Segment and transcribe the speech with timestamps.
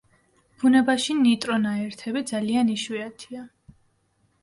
[0.63, 3.49] ბუნებაში ნიტრონაერთები ძალიან იშვიათია.